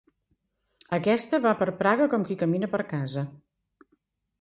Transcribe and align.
Aquesta 0.97 1.41
va 1.45 1.53
per 1.61 1.69
Praga 1.83 2.09
com 2.17 2.27
qui 2.31 2.41
camina 2.43 2.73
per 2.75 2.83
casa. 2.97 3.29